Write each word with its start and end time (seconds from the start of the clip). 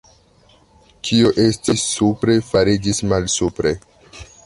Kio 1.09 1.29
estis 1.45 1.85
supre, 1.91 2.41
fariĝis 2.51 3.07
malsupre! 3.15 3.79